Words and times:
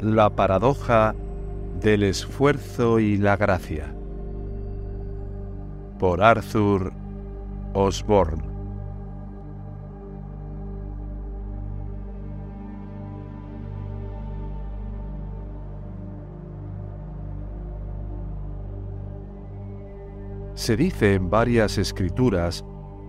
La 0.00 0.30
paradoja 0.30 1.14
del 1.78 2.04
esfuerzo 2.04 3.00
y 3.00 3.18
la 3.18 3.36
gracia. 3.36 3.94
Por 5.98 6.22
Arthur 6.22 6.90
Osborne. 7.74 8.42
Se 20.54 20.78
dice 20.78 21.12
en 21.12 21.28
varias 21.28 21.76
escrituras 21.76 22.64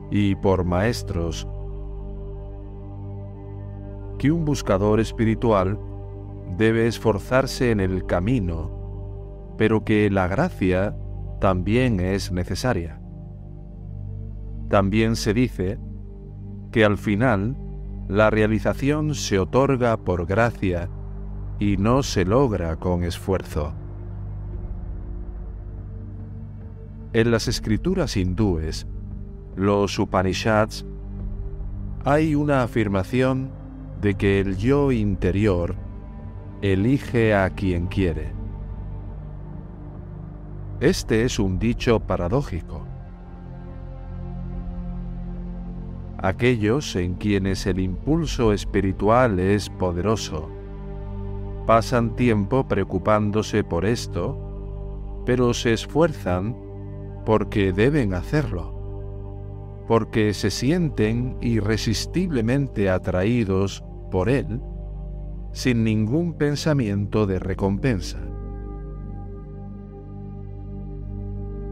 y 0.09 0.36
por 0.36 0.66
maestros 0.66 1.48
que 4.20 4.30
un 4.30 4.44
buscador 4.44 5.00
espiritual 5.00 5.80
debe 6.58 6.88
esforzarse 6.88 7.72
en 7.72 7.80
el 7.80 8.06
camino, 8.06 9.56
pero 9.58 9.84
que 9.84 10.10
la 10.10 10.28
gracia 10.28 10.96
también 11.40 12.00
es 12.00 12.32
necesaria. 12.32 13.02
También 14.70 15.16
se 15.16 15.34
dice 15.34 15.80
que 16.72 16.86
al 16.86 16.98
final 16.98 17.58
la 18.08 18.30
realización 18.30 19.16
se 19.16 19.40
otorga 19.40 19.98
por 19.98 20.26
gracia 20.26 20.90
y 21.60 21.78
no 21.78 22.04
se 22.04 22.26
logra 22.26 22.76
con 22.78 23.04
esfuerzo. 23.04 23.74
En 27.14 27.32
las 27.32 27.48
escrituras 27.48 28.16
hindúes, 28.16 28.88
los 29.56 30.00
Upanishads, 30.00 30.86
hay 32.06 32.36
una 32.36 32.64
afirmación 32.64 33.52
de 34.02 34.16
que 34.16 34.40
el 34.40 34.58
yo 34.58 34.92
interior 34.92 35.76
elige 36.62 37.34
a 37.34 37.50
quien 37.50 37.88
quiere. 37.88 38.34
Este 40.80 41.23
es 41.23 41.40
un 41.40 41.58
dicho 41.58 42.00
paradójico. 42.00 42.86
Aquellos 46.20 46.95
en 46.95 47.16
quienes 47.16 47.66
el 47.66 47.80
impulso 47.80 48.54
espiritual 48.54 49.39
es 49.39 49.70
poderoso 49.70 50.50
pasan 51.66 52.16
tiempo 52.16 52.67
preocupándose 52.67 53.64
por 53.64 53.86
esto, 53.86 55.23
pero 55.26 55.54
se 55.56 55.73
esfuerzan 55.73 56.56
porque 57.26 57.72
deben 57.72 58.14
hacerlo, 58.14 59.83
porque 59.88 60.33
se 60.36 60.52
sienten 60.52 61.38
irresistiblemente 61.42 62.89
atraídos 62.89 63.83
por 64.11 64.30
él 64.30 64.61
sin 65.52 65.84
ningún 65.84 66.34
pensamiento 66.34 67.28
de 67.28 67.39
recompensa. 67.39 68.20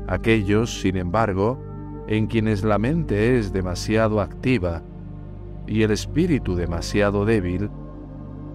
Aquellos, 0.07 0.81
sin 0.81 0.97
embargo, 0.97 1.59
en 2.07 2.27
quienes 2.27 2.63
la 2.63 2.79
mente 2.79 3.37
es 3.37 3.53
demasiado 3.53 4.21
activa 4.21 4.81
y 5.67 5.83
el 5.83 5.91
espíritu 5.91 6.55
demasiado 6.55 7.25
débil, 7.25 7.69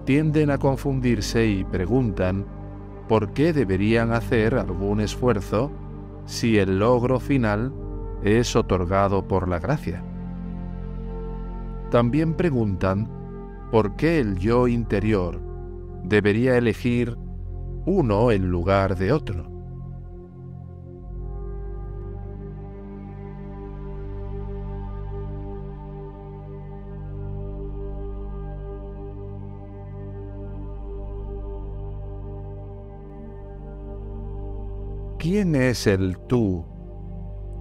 tienden 0.03 0.51
a 0.51 0.57
confundirse 0.57 1.47
y 1.47 1.63
preguntan 1.63 2.45
por 3.07 3.31
qué 3.31 3.53
deberían 3.53 4.11
hacer 4.11 4.55
algún 4.55 4.99
esfuerzo 4.99 5.71
si 6.25 6.57
el 6.57 6.79
logro 6.79 7.19
final 7.19 7.73
es 8.23 8.55
otorgado 8.55 9.27
por 9.27 9.47
la 9.47 9.59
gracia. 9.59 10.03
También 11.89 12.33
preguntan 12.33 13.07
por 13.71 13.95
qué 13.95 14.19
el 14.19 14.37
yo 14.37 14.67
interior 14.67 15.41
debería 16.03 16.57
elegir 16.57 17.17
uno 17.85 18.31
en 18.31 18.49
lugar 18.49 18.97
de 18.97 19.11
otro. 19.11 19.51
¿Quién 35.17 35.55
es 35.55 35.87
el 35.87 36.19
tú 36.27 36.65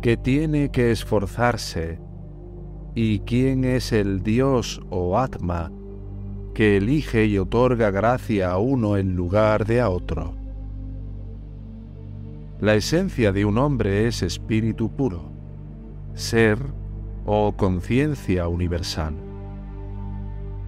que 0.03 0.19
tiene 0.19 0.71
que 0.71 0.91
esforzarse? 0.91 1.99
¿Y 2.95 3.21
quién 3.21 3.65
es 3.65 3.91
el 3.91 4.23
Dios 4.23 4.83
o 4.91 5.19
Atma 5.19 5.73
que 6.55 6.77
elige 6.77 7.27
y 7.27 7.37
otorga 7.39 7.91
gracia 7.91 8.53
a 8.53 8.59
uno 8.59 8.97
en 8.97 9.17
lugar 9.17 9.67
de 9.67 9.81
a 9.81 9.91
otro? 9.91 10.35
La 12.61 12.75
esencia 12.75 13.33
de 13.33 13.45
un 13.45 13.59
hombre 13.59 14.07
es 14.07 14.23
espíritu 14.23 14.91
puro, 14.91 15.31
ser 16.15 16.59
o 17.27 17.53
conciencia 17.57 18.49
universal. 18.49 19.15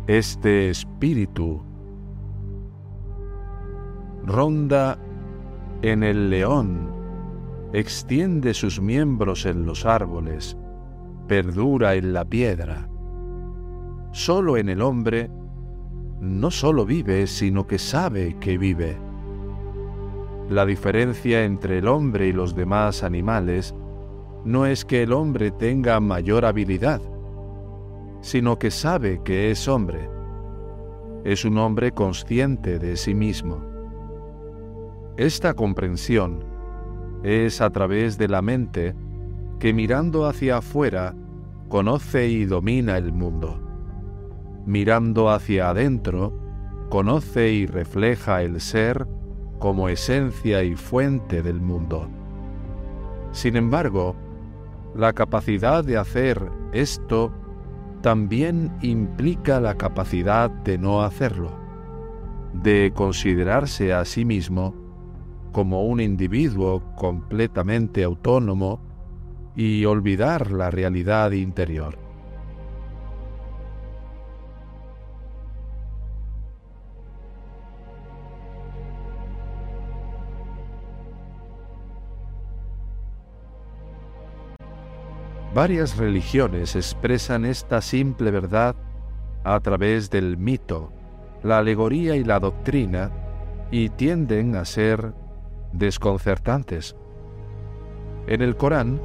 Este 0.09 0.69
espíritu 0.69 1.63
ronda 4.27 4.99
en 5.83 6.03
el 6.03 6.31
león, 6.31 6.91
extiende 7.73 8.55
sus 8.55 8.81
miembros 8.81 9.47
en 9.47 9.65
los 9.67 9.87
árboles, 9.87 10.57
perdura 11.29 11.95
en 11.95 12.13
la 12.13 12.25
piedra. 12.25 12.89
Solo 14.13 14.57
en 14.57 14.69
el 14.69 14.83
hombre 14.83 15.31
no 16.21 16.50
solo 16.50 16.87
vive, 16.87 17.27
sino 17.27 17.66
que 17.66 17.78
sabe 17.78 18.37
que 18.41 18.59
vive. 18.59 18.97
La 20.49 20.65
diferencia 20.65 21.44
entre 21.44 21.78
el 21.78 21.88
hombre 21.88 22.28
y 22.28 22.32
los 22.32 22.54
demás 22.54 23.03
animales 23.03 23.75
no 24.44 24.65
es 24.65 24.84
que 24.84 25.03
el 25.03 25.12
hombre 25.12 25.50
tenga 25.50 25.99
mayor 25.99 26.44
habilidad, 26.44 27.00
sino 28.21 28.59
que 28.59 28.71
sabe 28.71 29.21
que 29.25 29.50
es 29.50 29.66
hombre. 29.66 30.09
Es 31.25 31.44
un 31.44 31.59
hombre 31.59 31.93
consciente 31.93 32.78
de 32.78 32.97
sí 32.97 33.15
mismo. 33.15 33.60
Esta 35.16 35.55
comprensión 35.55 36.44
es 37.25 37.60
a 37.60 37.71
través 37.71 38.19
de 38.19 38.28
la 38.28 38.41
mente 38.41 38.94
que 39.59 39.72
mirando 39.72 40.26
hacia 40.26 40.59
afuera 40.59 41.15
conoce 41.69 42.28
y 42.28 42.44
domina 42.44 42.97
el 42.99 43.12
mundo. 43.12 43.66
Mirando 44.66 45.31
hacia 45.31 45.71
adentro, 45.71 46.32
conoce 46.88 47.53
y 47.53 47.67
refleja 47.67 48.43
el 48.43 48.61
ser 48.61 49.06
como 49.58 49.88
esencia 49.88 50.62
y 50.64 50.75
fuente 50.75 51.43
del 51.43 51.61
mundo. 51.61 52.08
Sin 53.31 53.56
embargo, 53.56 54.17
la 54.94 55.12
capacidad 55.12 55.85
de 55.85 55.96
hacer 55.96 56.50
esto 56.73 57.32
también 58.02 58.73
implica 58.82 59.61
la 59.61 59.76
capacidad 59.76 60.50
de 60.50 60.79
no 60.79 61.02
hacerlo, 61.02 61.50
de 62.52 62.93
considerarse 62.94 63.93
a 63.93 64.05
sí 64.05 64.25
mismo 64.25 64.75
como 65.52 65.85
un 65.85 66.00
individuo 66.00 66.82
completamente 66.96 68.05
autónomo 68.05 68.81
y 69.55 69.85
olvidar 69.85 70.50
la 70.50 70.70
realidad 70.70 71.31
interior. 71.32 72.06
Varias 85.56 85.97
religiones 85.97 86.76
expresan 86.76 87.47
esta 87.47 87.81
simple 87.81 88.31
verdad 88.31 88.76
a 89.43 89.58
través 89.61 90.11
del 90.11 90.37
mito, 90.37 90.93
la 91.43 91.56
alegoría 91.56 92.14
y 92.14 92.25
la 92.25 92.38
doctrina 92.41 93.11
y 93.70 93.88
tienden 93.88 94.55
a 94.55 94.67
ser 94.67 95.14
desconcertantes. 95.73 96.94
En 98.26 98.43
el 98.43 98.55
Corán 98.58 99.00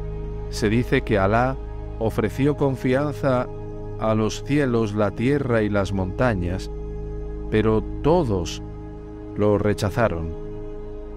se 0.49 0.67
dice 0.67 1.03
que 1.03 1.17
Alá 1.17 1.55
ofreció 1.99 2.57
confianza 2.57 3.47
a 4.01 4.13
los 4.13 4.43
cielos, 4.43 4.93
la 4.93 5.11
tierra 5.11 5.61
y 5.61 5.69
las 5.69 5.93
montañas, 5.93 6.69
pero 7.49 7.81
todos 8.03 8.61
lo 9.37 9.57
rechazaron. 9.57 10.35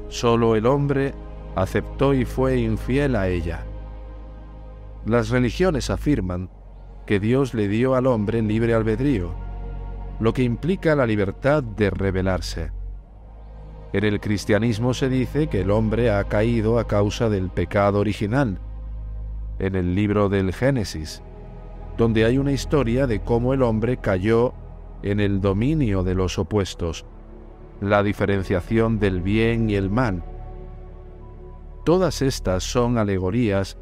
Solo 0.06 0.54
el 0.54 0.64
hombre 0.64 1.12
aceptó 1.56 2.14
y 2.14 2.24
fue 2.24 2.58
infiel 2.58 3.16
a 3.16 3.26
ella. 3.26 3.66
Las 5.06 5.28
religiones 5.28 5.90
afirman 5.90 6.48
que 7.06 7.20
Dios 7.20 7.52
le 7.52 7.68
dio 7.68 7.94
al 7.94 8.06
hombre 8.06 8.40
libre 8.40 8.72
albedrío, 8.72 9.34
lo 10.18 10.32
que 10.32 10.42
implica 10.42 10.96
la 10.96 11.06
libertad 11.06 11.62
de 11.62 11.90
rebelarse. 11.90 12.72
En 13.92 14.04
el 14.04 14.18
cristianismo 14.18 14.94
se 14.94 15.10
dice 15.10 15.48
que 15.48 15.60
el 15.60 15.70
hombre 15.70 16.10
ha 16.10 16.24
caído 16.24 16.78
a 16.78 16.86
causa 16.86 17.28
del 17.28 17.50
pecado 17.50 18.00
original. 18.00 18.58
En 19.58 19.76
el 19.76 19.94
libro 19.94 20.30
del 20.30 20.54
Génesis, 20.54 21.22
donde 21.98 22.24
hay 22.24 22.38
una 22.38 22.52
historia 22.52 23.06
de 23.06 23.20
cómo 23.20 23.52
el 23.52 23.62
hombre 23.62 23.98
cayó 23.98 24.54
en 25.02 25.20
el 25.20 25.42
dominio 25.42 26.02
de 26.02 26.14
los 26.14 26.38
opuestos, 26.38 27.04
la 27.82 28.02
diferenciación 28.02 28.98
del 28.98 29.20
bien 29.20 29.68
y 29.68 29.74
el 29.74 29.90
mal. 29.90 30.24
Todas 31.84 32.22
estas 32.22 32.64
son 32.64 32.96
alegorías 32.96 33.76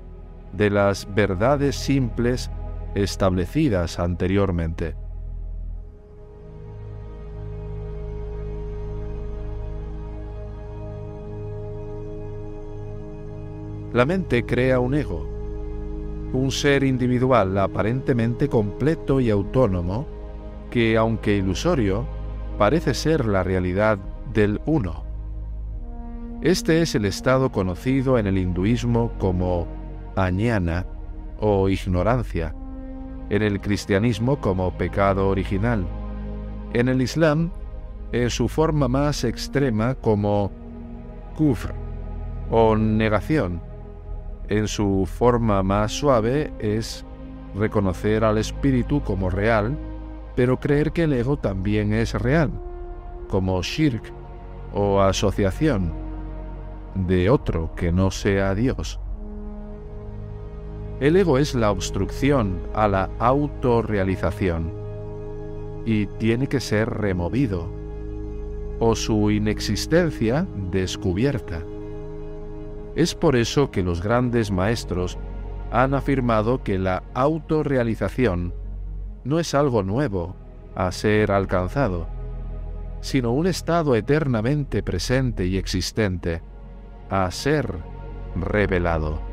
de 0.53 0.71
las 0.71 1.13
verdades 1.15 1.77
simples 1.77 2.51
establecidas 2.95 3.99
anteriormente. 3.99 4.95
La 13.93 14.07
mente 14.07 14.47
crea 14.47 14.81
un 14.81 14.95
ego, 14.95 15.29
un 16.33 16.51
ser 16.51 16.83
individual 16.83 17.59
aparentemente 17.59 18.49
completo 18.49 19.21
y 19.21 19.29
autónomo 19.29 20.07
que, 20.71 20.97
aunque 20.97 21.37
ilusorio, 21.37 22.07
parece 22.57 22.95
ser 22.95 23.27
la 23.27 23.43
realidad 23.43 23.99
del 24.33 24.63
uno. 24.65 25.05
Este 26.41 26.81
es 26.81 26.95
el 26.95 27.05
estado 27.05 27.53
conocido 27.53 28.19
en 28.19 28.27
el 28.27 28.39
hinduismo 28.39 29.13
como 29.19 29.67
añana 30.17 30.87
o 31.39 31.69
ignorancia, 31.69 32.55
en 33.31 33.43
el 33.43 33.61
cristianismo 33.61 34.41
como 34.41 34.77
pecado 34.77 35.29
original, 35.29 35.87
en 36.73 36.89
el 36.89 37.03
islam 37.03 37.51
en 38.13 38.29
su 38.29 38.49
forma 38.49 38.89
más 38.89 39.25
extrema 39.25 39.95
como 39.95 40.51
kufr 41.37 41.73
o 42.51 42.77
negación, 42.77 43.63
en 44.49 44.69
su 44.69 45.07
forma 45.07 45.63
más 45.63 45.93
suave 45.93 46.53
es 46.59 47.07
reconocer 47.55 48.23
al 48.23 48.37
espíritu 48.37 49.03
como 49.03 49.31
real, 49.31 49.79
pero 50.37 50.61
creer 50.61 50.93
que 50.93 51.05
el 51.05 51.15
ego 51.15 51.39
también 51.39 51.95
es 51.95 52.13
real, 52.15 52.51
como 53.29 53.63
shirk 53.63 54.13
o 54.75 55.01
asociación 55.01 55.93
de 56.95 57.31
otro 57.31 57.75
que 57.75 57.93
no 57.93 58.11
sea 58.11 58.55
Dios. 58.55 59.01
El 61.03 61.17
ego 61.17 61.37
es 61.37 61.57
la 61.57 61.73
obstrucción 61.73 62.61
a 62.75 62.87
la 62.87 63.11
autorrealización 63.19 64.73
y 65.85 66.07
tiene 66.07 66.47
que 66.47 66.61
ser 66.61 66.89
removido 66.89 67.69
o 68.79 68.95
su 68.95 69.33
inexistencia 69.33 70.47
descubierta. 70.71 71.65
Es 72.95 73.17
por 73.17 73.35
eso 73.35 73.73
que 73.73 73.83
los 73.83 74.01
grandes 74.01 74.53
maestros 74.53 75.19
han 75.73 75.93
afirmado 75.95 76.63
que 76.63 76.79
la 76.79 77.03
autorrealización 77.15 78.55
no 79.25 79.41
es 79.41 79.57
algo 79.57 79.83
nuevo 79.83 80.37
a 80.77 80.93
ser 80.93 81.33
alcanzado, 81.33 82.07
sino 83.01 83.33
un 83.33 83.49
estado 83.49 83.97
eternamente 83.97 84.85
presente 84.85 85.47
y 85.47 85.57
existente 85.57 86.43
a 87.11 87.29
ser 87.33 87.77
revelado. 88.37 89.32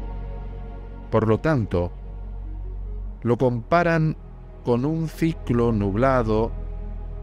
Por 1.10 1.28
lo 1.28 1.40
tanto, 1.40 1.92
lo 3.24 3.38
comparan 3.38 4.16
con 4.64 4.86
un 4.86 5.08
ciclo 5.08 5.72
nublado 5.72 6.52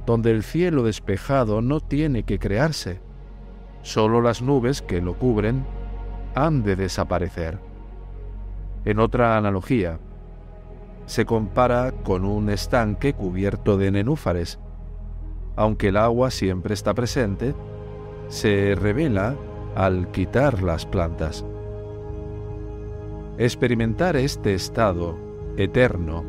donde 0.07 0.31
el 0.31 0.43
cielo 0.43 0.83
despejado 0.83 1.63
no 1.63 1.81
tiene 1.81 2.23
que 2.23 2.39
crearse, 2.39 3.01
solo 3.83 4.21
las 4.21 4.43
nubes 4.43 4.83
que 4.83 5.01
lo 5.01 5.19
cubren 5.19 5.65
han 6.35 6.63
de 6.63 6.77
desaparecer. 6.77 7.59
En 8.85 9.01
otra 9.01 9.37
analogía, 9.37 9.99
se 11.07 11.25
compara 11.25 11.93
con 11.93 12.25
un 12.25 12.51
estanque 12.51 13.15
cubierto 13.15 13.79
de 13.79 13.91
nenúfares. 13.91 14.59
Aunque 15.57 15.89
el 15.89 15.97
agua 15.97 16.31
siempre 16.31 16.75
está 16.75 16.95
presente, 16.95 17.55
se 18.29 18.75
revela 18.75 19.37
al 19.75 20.11
quitar 20.11 20.63
las 20.63 20.85
plantas. 20.85 21.45
Experimentar 23.39 24.17
este 24.17 24.55
estado 24.55 25.19
eterno 25.59 26.25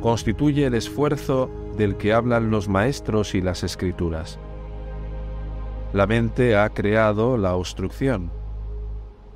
constituye 0.00 0.64
el 0.64 0.72
esfuerzo 0.72 1.50
del 1.76 1.98
que 1.98 2.14
hablan 2.14 2.50
los 2.50 2.68
maestros 2.68 3.34
y 3.34 3.42
las 3.42 3.64
escrituras. 3.64 4.38
La 5.92 6.06
mente 6.06 6.56
ha 6.56 6.70
creado 6.70 7.36
la 7.36 7.54
obstrucción, 7.54 8.30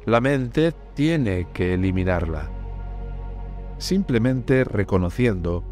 la 0.06 0.22
mente 0.22 0.72
tiene 0.94 1.48
que 1.52 1.74
eliminarla. 1.74 2.50
Simplemente 3.76 4.64
reconociendo 4.64 5.64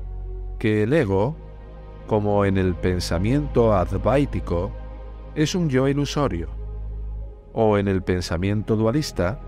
que 0.58 0.82
el 0.82 0.92
ego, 0.92 1.36
como 2.06 2.44
en 2.44 2.58
el 2.58 2.74
pensamiento 2.74 3.72
advaítico, 3.72 4.72
es 5.34 5.54
un 5.54 5.70
yo 5.70 5.88
ilusorio, 5.88 6.48
o 7.54 7.78
en 7.78 7.88
el 7.88 8.02
pensamiento 8.02 8.76
dualista, 8.76 9.40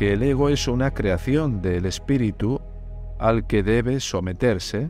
que 0.00 0.14
el 0.14 0.22
ego 0.22 0.48
es 0.48 0.66
una 0.66 0.94
creación 0.94 1.60
del 1.60 1.84
espíritu 1.84 2.58
al 3.18 3.46
que 3.46 3.62
debe 3.62 4.00
someterse 4.00 4.88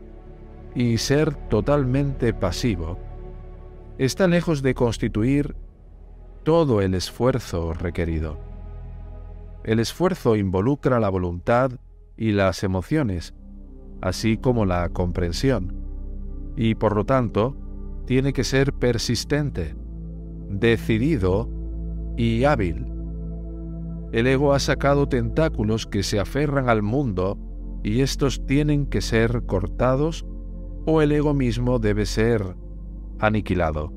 y 0.73 0.99
ser 0.99 1.35
totalmente 1.49 2.33
pasivo, 2.33 2.97
está 3.99 4.29
lejos 4.29 4.63
de 4.63 4.73
constituir 4.73 5.57
todo 6.45 6.81
el 6.81 6.95
esfuerzo 6.95 7.75
requerido. 7.75 8.39
El 9.65 9.81
esfuerzo 9.81 10.37
involucra 10.37 11.01
la 11.01 11.09
voluntad 11.09 11.73
y 12.17 12.31
las 12.31 12.63
emociones, 12.63 13.35
así 14.01 14.37
como 14.37 14.65
la 14.65 14.91
comprensión, 14.91 15.75
y 16.55 16.77
por 16.77 16.95
lo 16.95 17.05
tanto 17.05 17.57
tiene 18.07 18.33
que 18.33 18.45
ser 18.45 18.75
persistente, 18.75 19.75
decidido 20.49 21.49
y 22.17 22.45
hábil. 22.45 23.00
El 24.13 24.27
ego 24.27 24.53
ha 24.55 24.59
sacado 24.59 25.09
tentáculos 25.09 25.87
que 25.87 26.03
se 26.03 26.19
aferran 26.19 26.69
al 26.69 26.83
mundo 26.83 27.39
y 27.83 28.01
estos 28.01 28.45
tienen 28.47 28.87
que 28.87 29.01
ser 29.01 29.45
cortados 29.47 30.27
o 30.87 31.01
el 31.01 31.13
ego 31.13 31.33
mismo 31.35 31.79
debe 31.79 32.07
ser 32.07 32.57
aniquilado. 33.19 33.93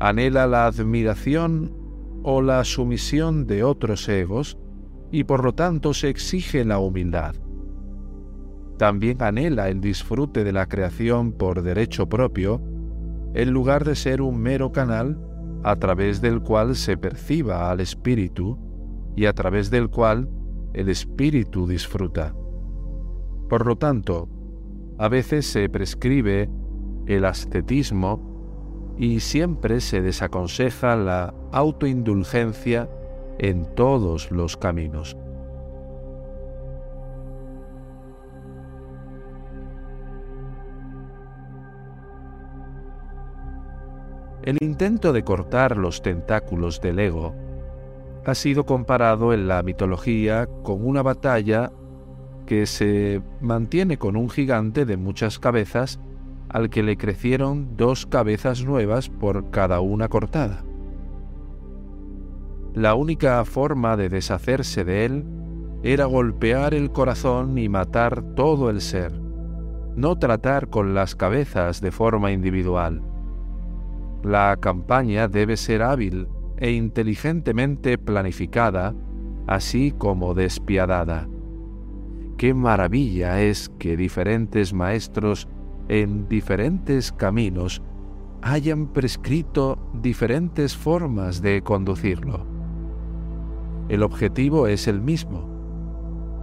Anhela 0.00 0.46
la 0.46 0.66
admiración 0.66 1.74
o 2.22 2.42
la 2.42 2.64
sumisión 2.64 3.46
de 3.46 3.62
otros 3.62 4.08
egos 4.08 4.58
y 5.12 5.24
por 5.24 5.44
lo 5.44 5.54
tanto 5.54 5.94
se 5.94 6.08
exige 6.08 6.64
la 6.64 6.78
humildad. 6.78 7.36
También 8.78 9.22
anhela 9.22 9.68
el 9.68 9.80
disfrute 9.80 10.44
de 10.44 10.52
la 10.52 10.66
creación 10.66 11.32
por 11.32 11.62
derecho 11.62 12.08
propio, 12.08 12.60
en 13.34 13.50
lugar 13.50 13.84
de 13.84 13.94
ser 13.94 14.20
un 14.20 14.38
mero 14.38 14.72
canal 14.72 15.18
a 15.66 15.74
través 15.74 16.20
del 16.20 16.42
cual 16.42 16.76
se 16.76 16.96
perciba 16.96 17.72
al 17.72 17.80
espíritu 17.80 18.56
y 19.16 19.26
a 19.26 19.32
través 19.32 19.68
del 19.68 19.90
cual 19.90 20.30
el 20.74 20.88
espíritu 20.88 21.66
disfruta. 21.66 22.36
Por 23.48 23.66
lo 23.66 23.74
tanto, 23.76 24.28
a 24.96 25.08
veces 25.08 25.44
se 25.44 25.68
prescribe 25.68 26.48
el 27.08 27.24
ascetismo 27.24 28.94
y 28.96 29.18
siempre 29.18 29.80
se 29.80 30.02
desaconseja 30.02 30.94
la 30.94 31.34
autoindulgencia 31.50 32.88
en 33.40 33.66
todos 33.74 34.30
los 34.30 34.56
caminos. 34.56 35.16
El 44.46 44.58
intento 44.60 45.12
de 45.12 45.24
cortar 45.24 45.76
los 45.76 46.02
tentáculos 46.02 46.80
del 46.80 47.00
ego 47.00 47.34
ha 48.24 48.32
sido 48.36 48.64
comparado 48.64 49.32
en 49.32 49.48
la 49.48 49.60
mitología 49.64 50.48
con 50.62 50.86
una 50.86 51.02
batalla 51.02 51.72
que 52.46 52.66
se 52.66 53.22
mantiene 53.40 53.98
con 53.98 54.14
un 54.14 54.30
gigante 54.30 54.84
de 54.84 54.96
muchas 54.96 55.40
cabezas 55.40 55.98
al 56.48 56.70
que 56.70 56.84
le 56.84 56.96
crecieron 56.96 57.76
dos 57.76 58.06
cabezas 58.06 58.64
nuevas 58.64 59.08
por 59.08 59.50
cada 59.50 59.80
una 59.80 60.08
cortada. 60.08 60.62
La 62.72 62.94
única 62.94 63.44
forma 63.44 63.96
de 63.96 64.08
deshacerse 64.08 64.84
de 64.84 65.06
él 65.06 65.24
era 65.82 66.04
golpear 66.04 66.72
el 66.72 66.92
corazón 66.92 67.58
y 67.58 67.68
matar 67.68 68.22
todo 68.36 68.70
el 68.70 68.80
ser, 68.80 69.12
no 69.96 70.16
tratar 70.20 70.68
con 70.70 70.94
las 70.94 71.16
cabezas 71.16 71.80
de 71.80 71.90
forma 71.90 72.30
individual. 72.30 73.02
La 74.22 74.56
campaña 74.60 75.28
debe 75.28 75.56
ser 75.56 75.82
hábil 75.82 76.28
e 76.56 76.72
inteligentemente 76.72 77.98
planificada, 77.98 78.94
así 79.46 79.92
como 79.92 80.34
despiadada. 80.34 81.28
Qué 82.36 82.52
maravilla 82.52 83.40
es 83.40 83.70
que 83.78 83.96
diferentes 83.96 84.74
maestros 84.74 85.48
en 85.88 86.28
diferentes 86.28 87.12
caminos 87.12 87.82
hayan 88.42 88.88
prescrito 88.88 89.78
diferentes 89.94 90.76
formas 90.76 91.40
de 91.40 91.62
conducirlo. 91.62 92.46
El 93.88 94.02
objetivo 94.02 94.66
es 94.66 94.88
el 94.88 95.00
mismo, 95.00 95.48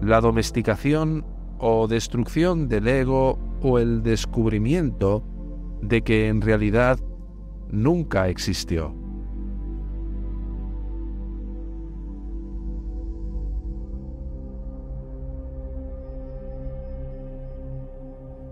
la 0.01 0.21
domesticación 0.21 1.25
o 1.59 1.87
destrucción 1.87 2.67
del 2.67 2.87
ego 2.87 3.37
o 3.61 3.79
el 3.79 4.03
descubrimiento 4.03 5.23
de 5.81 6.01
que 6.01 6.27
en 6.27 6.41
realidad 6.41 6.99
nunca 7.73 8.29
existió. 8.29 8.93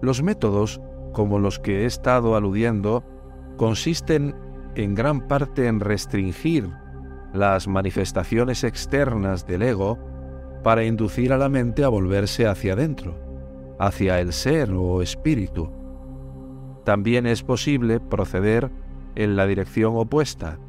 Los 0.01 0.23
métodos, 0.23 0.81
como 1.13 1.37
los 1.37 1.59
que 1.59 1.83
he 1.83 1.85
estado 1.85 2.35
aludiendo, 2.35 3.03
consisten 3.57 4.35
en 4.73 4.95
gran 4.95 5.27
parte 5.27 5.67
en 5.67 5.79
restringir 5.79 6.67
las 7.33 7.67
manifestaciones 7.67 8.63
externas 8.63 9.45
del 9.45 9.61
ego 9.61 9.99
para 10.63 10.83
inducir 10.83 11.31
a 11.31 11.37
la 11.37 11.49
mente 11.49 11.83
a 11.83 11.89
volverse 11.89 12.47
hacia 12.47 12.73
adentro, 12.73 13.15
hacia 13.79 14.19
el 14.19 14.33
ser 14.33 14.71
o 14.71 15.03
espíritu. 15.03 15.69
También 16.83 17.27
es 17.27 17.43
posible 17.43 17.99
proceder 17.99 18.71
en 19.15 19.35
la 19.35 19.47
dirección 19.47 19.93
opuesta, 19.95 20.59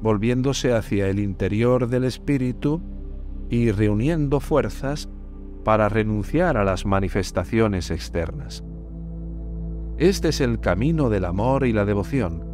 volviéndose 0.00 0.72
hacia 0.72 1.08
el 1.08 1.18
interior 1.18 1.88
del 1.88 2.04
espíritu 2.04 2.80
y 3.48 3.70
reuniendo 3.70 4.40
fuerzas 4.40 5.08
para 5.64 5.88
renunciar 5.88 6.56
a 6.56 6.64
las 6.64 6.86
manifestaciones 6.86 7.90
externas. 7.90 8.62
Este 9.98 10.28
es 10.28 10.40
el 10.40 10.60
camino 10.60 11.08
del 11.08 11.24
amor 11.24 11.66
y 11.66 11.72
la 11.72 11.84
devoción. 11.84 12.44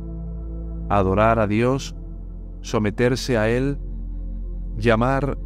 Adorar 0.88 1.38
a 1.38 1.46
Dios, 1.46 1.96
someterse 2.60 3.36
a 3.36 3.50
Él, 3.50 3.78
llamar 4.76 5.38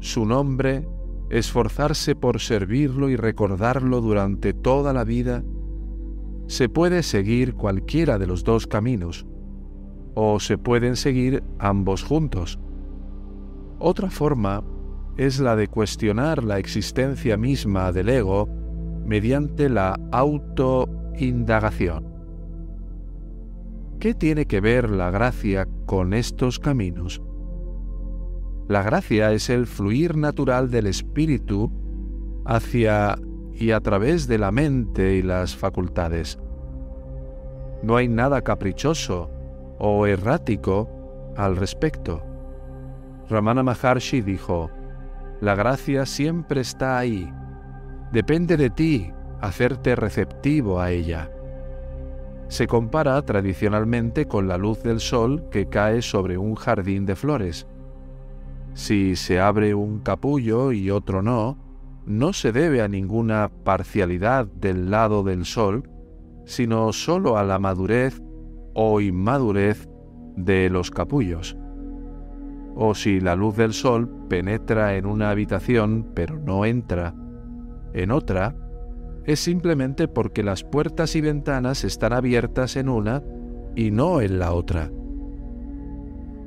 su 0.00 0.24
nombre, 0.24 0.88
esforzarse 1.30 2.14
por 2.14 2.40
servirlo 2.40 3.08
y 3.08 3.16
recordarlo 3.16 4.00
durante 4.00 4.52
toda 4.54 4.92
la 4.92 5.04
vida, 5.04 5.44
se 6.46 6.68
puede 6.68 7.02
seguir 7.02 7.54
cualquiera 7.54 8.18
de 8.18 8.26
los 8.26 8.44
dos 8.44 8.66
caminos, 8.66 9.26
o 10.14 10.38
se 10.40 10.58
pueden 10.58 10.96
seguir 10.96 11.42
ambos 11.58 12.02
juntos. 12.02 12.58
Otra 13.78 14.10
forma 14.10 14.64
es 15.16 15.40
la 15.40 15.56
de 15.56 15.68
cuestionar 15.68 16.44
la 16.44 16.58
existencia 16.58 17.36
misma 17.36 17.92
del 17.92 18.08
ego 18.08 18.48
mediante 19.04 19.68
la 19.68 19.94
autoindagación. 20.12 22.16
¿Qué 24.00 24.14
tiene 24.14 24.46
que 24.46 24.60
ver 24.60 24.90
la 24.90 25.10
gracia 25.10 25.68
con 25.86 26.14
estos 26.14 26.58
caminos? 26.58 27.22
La 28.68 28.82
gracia 28.82 29.32
es 29.32 29.48
el 29.48 29.66
fluir 29.66 30.16
natural 30.16 30.70
del 30.70 30.86
espíritu 30.86 31.70
hacia 32.44 33.16
y 33.58 33.70
a 33.70 33.80
través 33.80 34.28
de 34.28 34.38
la 34.38 34.52
mente 34.52 35.14
y 35.14 35.22
las 35.22 35.56
facultades. 35.56 36.38
No 37.82 37.96
hay 37.96 38.08
nada 38.08 38.42
caprichoso 38.42 39.30
o 39.78 40.06
errático 40.06 40.88
al 41.36 41.56
respecto. 41.56 42.22
Ramana 43.28 43.62
Maharshi 43.62 44.20
dijo, 44.20 44.70
la 45.40 45.54
gracia 45.54 46.04
siempre 46.06 46.60
está 46.60 46.98
ahí. 46.98 47.32
Depende 48.12 48.56
de 48.56 48.70
ti 48.70 49.10
hacerte 49.40 49.96
receptivo 49.96 50.80
a 50.80 50.90
ella. 50.90 51.30
Se 52.48 52.66
compara 52.66 53.20
tradicionalmente 53.22 54.26
con 54.26 54.48
la 54.48 54.56
luz 54.56 54.82
del 54.82 55.00
sol 55.00 55.48
que 55.50 55.68
cae 55.68 56.02
sobre 56.02 56.38
un 56.38 56.54
jardín 56.54 57.06
de 57.06 57.16
flores. 57.16 57.66
Si 58.74 59.16
se 59.16 59.40
abre 59.40 59.74
un 59.74 60.00
capullo 60.00 60.72
y 60.72 60.90
otro 60.90 61.22
no, 61.22 61.65
no 62.06 62.32
se 62.32 62.52
debe 62.52 62.82
a 62.82 62.88
ninguna 62.88 63.50
parcialidad 63.64 64.46
del 64.46 64.90
lado 64.90 65.22
del 65.22 65.44
sol, 65.44 65.90
sino 66.44 66.92
sólo 66.92 67.36
a 67.36 67.44
la 67.44 67.58
madurez 67.58 68.22
o 68.74 69.00
inmadurez 69.00 69.88
de 70.36 70.70
los 70.70 70.90
capullos 70.90 71.56
o 72.76 72.94
si 72.94 73.20
la 73.20 73.34
luz 73.34 73.56
del 73.56 73.72
sol 73.72 74.08
penetra 74.28 74.96
en 74.96 75.06
una 75.06 75.30
habitación 75.30 76.06
pero 76.14 76.38
no 76.38 76.66
entra 76.66 77.14
en 77.94 78.10
otra, 78.10 78.54
es 79.24 79.40
simplemente 79.40 80.06
porque 80.06 80.42
las 80.42 80.62
puertas 80.62 81.16
y 81.16 81.22
ventanas 81.22 81.84
están 81.84 82.12
abiertas 82.12 82.76
en 82.76 82.90
una 82.90 83.22
y 83.74 83.90
no 83.90 84.20
en 84.20 84.38
la 84.38 84.52
otra. 84.52 84.90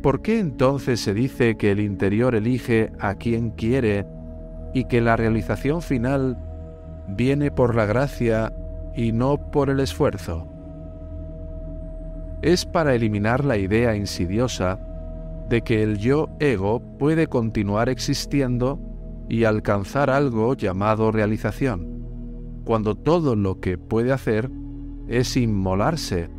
¿Por 0.04 0.22
qué 0.22 0.40
entonces 0.40 1.00
se 1.00 1.16
dice 1.16 1.58
que 1.58 1.72
el 1.72 1.80
interior 1.80 2.36
elige 2.36 2.92
a 3.00 3.16
quien 3.16 3.50
quiere 3.50 4.06
y 4.74 4.86
que 4.86 5.02
la 5.02 5.16
realización 5.16 5.82
final 5.82 6.38
viene 7.08 7.52
por 7.52 7.76
la 7.76 7.86
gracia 7.86 8.54
y 8.96 9.12
no 9.12 9.52
por 9.52 9.70
el 9.70 9.80
esfuerzo? 9.80 10.48
Es 12.42 12.66
para 12.66 12.96
eliminar 12.96 13.44
la 13.44 13.58
idea 13.58 13.96
insidiosa 13.96 14.80
de 15.50 15.62
que 15.62 15.84
el 15.84 15.98
yo 15.98 16.30
ego 16.40 16.80
puede 16.98 17.28
continuar 17.28 17.90
existiendo 17.90 18.80
y 19.28 19.44
alcanzar 19.44 20.10
algo 20.10 20.54
llamado 20.54 21.12
realización, 21.12 22.62
cuando 22.66 22.96
todo 22.96 23.36
lo 23.36 23.60
que 23.60 23.78
puede 23.78 24.12
hacer 24.12 24.50
es 25.08 25.36
inmolarse 25.38 26.30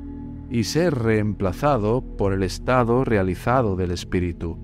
y 0.50 0.64
ser 0.64 0.94
reemplazado 0.94 2.02
por 2.16 2.32
el 2.32 2.42
estado 2.42 3.04
realizado 3.04 3.76
del 3.76 3.90
espíritu, 3.92 4.58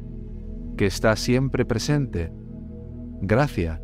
que 0.77 0.87
está 0.87 1.17
siempre 1.17 1.65
presente. 1.65 2.33
Gracia 3.23 3.81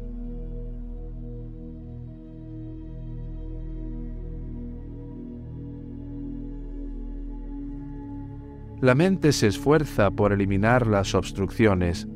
La 8.82 8.96
mente 8.96 9.30
se 9.30 9.46
esfuerza 9.46 10.10
por 10.10 10.32
eliminar 10.32 10.88
las 10.88 11.14
obstrucciones. 11.14 12.08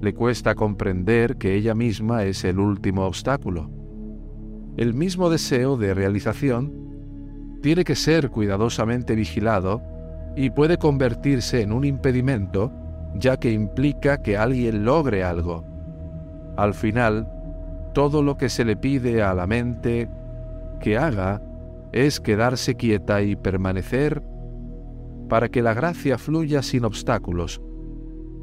Le 0.00 0.12
cuesta 0.12 0.56
comprender 0.56 1.36
que 1.36 1.54
ella 1.54 1.76
misma 1.76 2.24
es 2.24 2.42
el 2.42 2.58
último 2.58 3.04
obstáculo. 3.04 3.70
El 4.76 4.92
mismo 4.92 5.30
deseo 5.30 5.76
de 5.76 5.94
realización 5.94 7.58
tiene 7.62 7.84
que 7.84 7.94
ser 7.94 8.30
cuidadosamente 8.30 9.14
vigilado 9.14 9.82
y 10.34 10.50
puede 10.50 10.78
convertirse 10.78 11.60
en 11.60 11.72
un 11.72 11.84
impedimento 11.84 12.72
ya 13.14 13.36
que 13.36 13.52
implica 13.52 14.20
que 14.20 14.36
alguien 14.36 14.84
logre 14.84 15.22
algo. 15.22 15.73
Al 16.56 16.74
final, 16.74 17.28
todo 17.94 18.22
lo 18.22 18.36
que 18.36 18.48
se 18.48 18.64
le 18.64 18.76
pide 18.76 19.22
a 19.22 19.34
la 19.34 19.46
mente 19.46 20.08
que 20.80 20.96
haga 20.96 21.42
es 21.92 22.20
quedarse 22.20 22.74
quieta 22.74 23.22
y 23.22 23.36
permanecer 23.36 24.22
para 25.28 25.48
que 25.48 25.62
la 25.62 25.74
gracia 25.74 26.18
fluya 26.18 26.62
sin 26.62 26.84
obstáculos, 26.84 27.60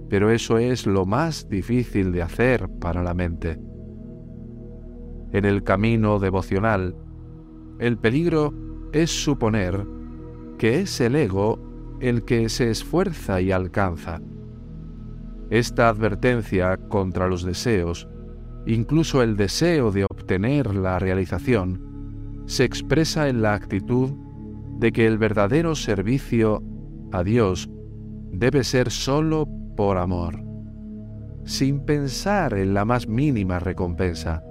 pero 0.10 0.30
eso 0.30 0.58
es 0.58 0.88
lo 0.88 1.06
más 1.06 1.50
difícil 1.50 2.12
de 2.12 2.22
hacer 2.22 2.68
para 2.80 3.04
la 3.04 3.14
mente. 3.14 3.60
En 5.32 5.46
el 5.46 5.64
camino 5.64 6.20
devocional, 6.20 6.96
el 7.80 7.98
peligro 7.98 8.54
es 8.92 9.10
suponer 9.10 9.86
que 10.58 10.82
es 10.82 11.00
el 11.02 11.16
ego 11.16 11.60
el 12.02 12.24
que 12.24 12.50
se 12.50 12.70
esfuerza 12.70 13.42
y 13.42 13.52
alcanza. 13.52 14.22
Esta 15.52 15.90
advertencia 15.90 16.78
contra 16.78 17.28
los 17.28 17.44
deseos, 17.44 18.08
incluso 18.66 19.22
el 19.22 19.36
deseo 19.36 19.92
de 19.92 20.06
obtener 20.06 20.74
la 20.74 20.98
realización, 20.98 22.44
se 22.46 22.64
expresa 22.64 23.28
en 23.28 23.42
la 23.42 23.54
actitud 23.54 24.12
de 24.80 24.94
que 24.94 25.06
el 25.06 25.18
verdadero 25.18 25.76
servicio 25.76 26.64
a 27.12 27.26
Dios 27.26 27.70
debe 28.32 28.64
ser 28.64 28.92
solo 28.92 29.46
por 29.76 29.98
amor, 29.98 30.42
sin 31.44 31.82
pensar 31.82 32.54
en 32.54 32.74
la 32.74 32.86
más 32.86 33.10
mínima 33.10 33.60
recompensa. 33.60 34.46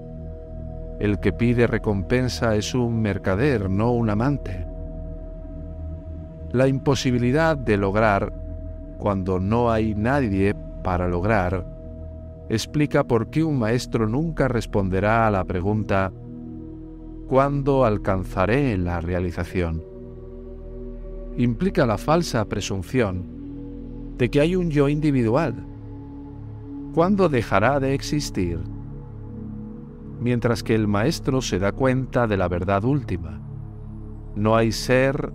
El 0.98 1.18
que 1.18 1.32
pide 1.32 1.66
recompensa 1.66 2.56
es 2.56 2.74
un 2.74 3.00
mercader, 3.00 3.70
no 3.70 3.92
un 3.92 4.10
amante. 4.10 4.66
La 6.52 6.68
imposibilidad 6.68 7.56
de 7.56 7.78
lograr 7.78 8.34
cuando 8.98 9.40
no 9.40 9.70
hay 9.70 9.94
nadie 9.94 10.54
para 10.82 11.08
lograr 11.08 11.66
explica 12.48 13.04
por 13.04 13.30
qué 13.30 13.44
un 13.44 13.58
maestro 13.58 14.08
nunca 14.08 14.48
responderá 14.48 15.26
a 15.26 15.30
la 15.30 15.44
pregunta 15.44 16.12
¿cuándo 17.28 17.84
alcanzaré 17.84 18.76
la 18.76 19.00
realización? 19.00 19.90
implica 21.36 21.86
la 21.86 21.98
falsa 21.98 22.44
presunción 22.46 23.40
de 24.18 24.30
que 24.30 24.40
hay 24.40 24.56
un 24.56 24.70
yo 24.70 24.88
individual. 24.88 25.54
¿Cuándo 26.94 27.28
dejará 27.28 27.80
de 27.80 27.94
existir? 27.94 28.58
Mientras 30.20 30.62
que 30.62 30.74
el 30.74 30.86
maestro 30.86 31.40
se 31.40 31.58
da 31.58 31.72
cuenta 31.72 32.26
de 32.26 32.36
la 32.36 32.48
verdad 32.48 32.84
última. 32.84 33.40
No 34.34 34.56
hay 34.56 34.72
ser 34.72 35.32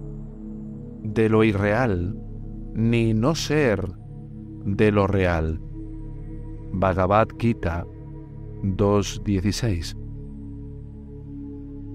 de 1.01 1.29
lo 1.29 1.43
irreal, 1.43 2.15
ni 2.75 3.13
no 3.13 3.33
ser 3.33 3.91
de 4.65 4.91
lo 4.91 5.07
real. 5.07 5.61
Bhagavad 6.73 7.27
Gita 7.39 7.85
2.16 8.63 9.95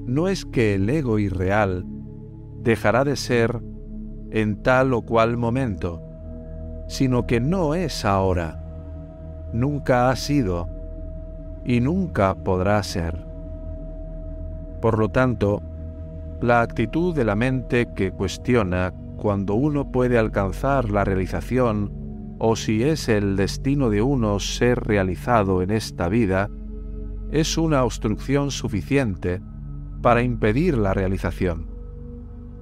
No 0.07 0.29
es 0.29 0.47
que 0.47 0.77
el 0.77 0.89
ego 0.89 1.19
irreal 1.19 1.85
dejará 2.63 3.05
de 3.05 3.17
ser 3.17 3.61
en 4.31 4.63
tal 4.63 4.95
o 4.95 5.03
cual 5.03 5.37
momento, 5.37 6.01
sino 6.89 7.27
que 7.27 7.41
no 7.41 7.75
es 7.75 8.05
ahora, 8.05 9.51
nunca 9.53 10.09
ha 10.09 10.17
sido 10.17 10.69
y 11.65 11.81
nunca 11.81 12.37
podrá 12.37 12.83
ser. 12.85 13.27
Por 14.81 14.99
lo 14.99 15.09
tanto, 15.09 15.61
la 16.41 16.63
actitud 16.63 17.15
de 17.15 17.25
la 17.25 17.35
mente 17.35 17.89
que 17.95 18.13
cuestiona 18.13 18.95
cuando 19.17 19.55
uno 19.55 19.91
puede 19.91 20.17
alcanzar 20.17 20.89
la 20.89 21.05
realización 21.05 22.00
o 22.41 22.57
si 22.57 22.83
es 22.83 23.09
el 23.09 23.37
destino 23.37 23.89
de 23.89 24.03
uno 24.03 24.41
ser 24.41 24.81
realizado 24.81 25.63
en 25.63 25.71
esta 25.71 26.09
vida, 26.09 26.51
es 27.31 27.57
una 27.57 27.85
obstrucción 27.85 28.51
suficiente 28.51 29.41
para 30.03 30.23
impedir 30.23 30.77
la 30.77 30.93
realización 30.93 31.71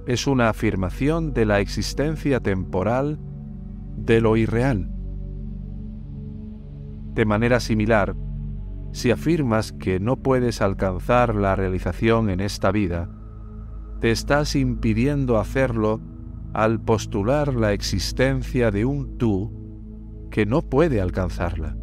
es 0.09 0.25
una 0.25 0.49
afirmación 0.49 1.33
de 1.35 1.45
la 1.45 1.59
existencia 1.59 2.39
temporal 2.39 3.19
de 3.95 4.21
lo 4.21 4.37
irreal. 4.37 4.89
De 7.13 7.25
manera 7.25 7.59
similar, 7.59 8.15
si 8.91 9.11
afirmas 9.11 9.71
que 9.71 9.99
no 9.99 10.15
puedes 10.17 10.63
alcanzar 10.63 11.35
la 11.35 11.55
realización 11.55 12.31
en 12.31 12.39
esta 12.39 12.71
vida, 12.71 13.07
te 14.01 14.09
estás 14.09 14.55
impidiendo 14.55 15.37
hacerlo 15.37 16.01
al 16.53 16.81
postular 16.81 17.53
la 17.53 17.73
existencia 17.73 18.71
de 18.71 18.85
un 18.85 19.15
tú 19.19 19.58
que 20.29 20.45
no 20.45 20.61
puede 20.61 21.01
alcanzarla. 21.01 21.75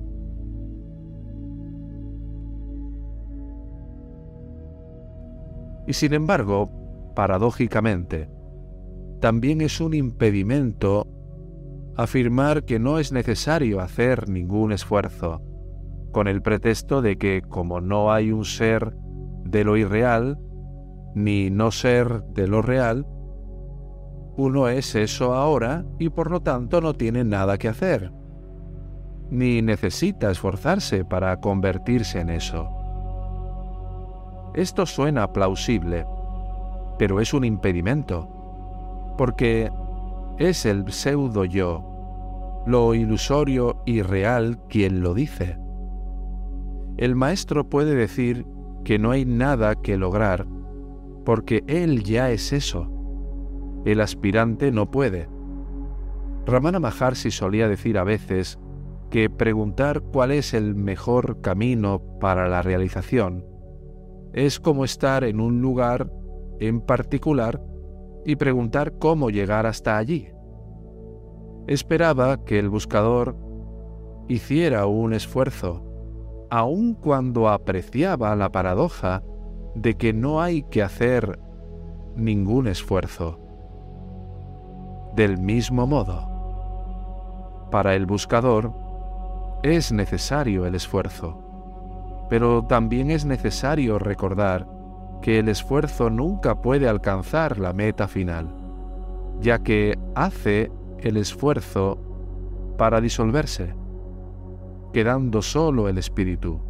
Y 5.87 5.93
sin 5.93 6.15
embargo, 6.15 6.71
paradójicamente, 7.15 8.29
también 9.21 9.61
es 9.61 9.81
un 9.81 9.95
impedimento 9.95 11.07
afirmar 11.97 12.65
que 12.65 12.79
no 12.79 12.99
es 12.99 13.13
necesario 13.13 13.81
hacer 13.81 14.29
ningún 14.29 14.73
esfuerzo, 14.73 15.43
con 16.13 16.29
el 16.29 16.43
pretexto 16.43 17.03
de 17.03 17.17
que 17.17 17.43
como 17.43 17.81
no 17.81 18.13
hay 18.13 18.33
un 18.33 18.45
ser 18.45 18.95
de 19.45 19.65
lo 19.65 19.77
irreal, 19.77 20.39
ni 21.15 21.51
no 21.51 21.71
ser 21.71 22.23
de 22.35 22.47
lo 22.47 22.61
real, 22.63 23.07
uno 24.37 24.69
es 24.69 24.95
eso 24.95 25.33
ahora 25.33 25.87
y 25.99 26.11
por 26.11 26.31
lo 26.31 26.41
tanto 26.41 26.83
no 26.83 26.93
tiene 26.93 27.25
nada 27.25 27.57
que 27.57 27.69
hacer, 27.69 28.13
ni 29.31 29.63
necesita 29.63 30.31
esforzarse 30.31 31.05
para 31.05 31.41
convertirse 31.41 32.21
en 32.21 32.31
eso. 32.31 32.71
Esto 34.55 34.87
suena 34.87 35.33
plausible, 35.33 36.07
pero 36.99 37.21
es 37.21 37.35
un 37.35 37.45
impedimento, 37.45 39.15
porque 39.19 39.71
es 40.39 40.65
el 40.65 40.91
pseudo 40.93 41.45
yo, 41.45 42.63
lo 42.67 42.95
ilusorio 42.95 43.83
y 43.85 44.03
real 44.03 44.59
quien 44.69 45.03
lo 45.03 45.15
dice. 45.15 45.59
El 46.97 47.15
maestro 47.15 47.69
puede 47.69 47.95
decir 47.95 48.47
que 48.85 48.99
no 48.99 49.11
hay 49.11 49.25
nada 49.25 49.75
que 49.75 49.99
lograr, 49.99 50.47
porque 51.25 51.65
él 51.67 52.03
ya 52.03 52.31
es 52.31 52.53
eso. 52.53 52.91
El 53.85 54.01
aspirante 54.01 54.73
no 54.73 54.91
puede. 54.91 55.29
Ramana 56.47 56.81
Maharshi 56.81 57.31
solía 57.31 57.69
decir 57.69 57.99
a 57.99 58.05
veces 58.05 58.59
que 59.11 59.31
preguntar 59.31 60.03
cuál 60.03 60.33
es 60.33 60.55
el 60.55 60.75
mejor 60.75 61.41
camino 61.41 62.03
para 62.21 62.49
la 62.49 62.63
realización 62.63 63.45
es 64.37 64.61
como 64.61 64.85
estar 64.85 65.25
en 65.25 65.41
un 65.41 65.63
lugar 65.63 66.13
en 66.61 66.83
particular 66.83 67.59
y 68.27 68.37
preguntar 68.37 68.99
cómo 68.99 69.31
llegar 69.31 69.65
hasta 69.65 69.97
allí. 69.97 70.29
Esperaba 71.67 72.45
que 72.45 72.59
el 72.59 72.69
buscador 72.69 73.35
hiciera 74.29 74.87
un 74.87 75.15
esfuerzo, 75.15 75.83
aun 76.51 76.93
cuando 76.95 77.49
apreciaba 77.49 78.37
la 78.37 78.53
paradoja 78.53 79.23
de 79.75 79.95
que 79.95 80.13
no 80.13 80.43
hay 80.43 80.65
que 80.65 80.83
hacer 80.83 81.39
ningún 82.15 82.67
esfuerzo. 82.67 83.41
Del 85.15 85.39
mismo 85.39 85.87
modo, 85.87 86.29
para 87.71 87.95
el 87.95 88.05
buscador 88.05 88.86
es 89.67 89.93
necesario 89.93 90.65
el 90.67 90.75
esfuerzo, 90.75 92.27
pero 92.31 92.65
también 92.65 93.11
es 93.11 93.25
necesario 93.25 93.99
recordar 93.99 94.69
que 95.23 95.39
el 95.39 95.49
esfuerzo 95.49 96.09
nunca 96.11 96.61
puede 96.61 96.89
alcanzar 96.89 97.59
la 97.59 97.73
meta 97.73 98.07
final, 98.07 98.55
ya 99.41 99.59
que 99.59 99.99
hace 100.15 100.71
el 101.01 101.17
esfuerzo 101.17 101.99
para 102.79 103.01
disolverse, 103.01 103.75
quedando 104.93 105.43
solo 105.43 105.89
el 105.89 105.99
espíritu. 105.99 106.61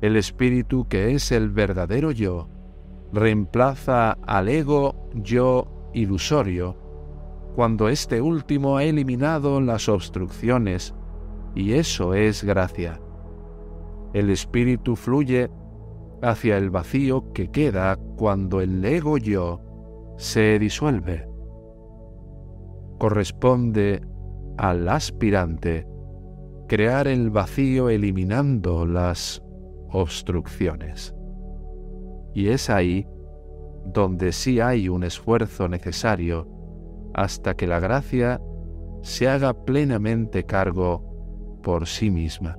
El 0.00 0.16
espíritu 0.16 0.86
que 0.88 1.14
es 1.14 1.32
el 1.32 1.50
verdadero 1.50 2.10
yo 2.10 2.48
reemplaza 3.12 4.12
al 4.26 4.48
ego 4.48 5.10
yo 5.14 5.90
ilusorio 5.92 6.76
cuando 7.54 7.88
este 7.88 8.20
último 8.22 8.78
ha 8.78 8.84
eliminado 8.84 9.60
las 9.60 9.88
obstrucciones, 9.88 10.94
y 11.54 11.74
eso 11.74 12.14
es 12.14 12.44
gracia. 12.44 13.00
El 14.12 14.30
espíritu 14.30 14.96
fluye 14.96 15.50
hacia 16.22 16.56
el 16.56 16.70
vacío 16.70 17.32
que 17.32 17.50
queda 17.50 17.96
cuando 18.16 18.60
el 18.60 18.84
ego 18.84 19.18
yo 19.18 19.60
se 20.16 20.58
disuelve. 20.58 21.28
Corresponde 22.98 24.02
al 24.56 24.88
aspirante 24.88 25.86
crear 26.68 27.08
el 27.08 27.30
vacío 27.30 27.90
eliminando 27.90 28.86
las 28.86 29.42
obstrucciones. 29.90 31.14
Y 32.34 32.48
es 32.48 32.70
ahí 32.70 33.06
donde 33.86 34.32
sí 34.32 34.60
hay 34.60 34.88
un 34.88 35.04
esfuerzo 35.04 35.68
necesario 35.68 36.48
hasta 37.14 37.54
que 37.54 37.66
la 37.66 37.80
gracia 37.80 38.40
se 39.02 39.28
haga 39.28 39.52
plenamente 39.64 40.44
cargo 40.44 41.11
por 41.62 41.86
sí 41.86 42.10
misma. 42.10 42.58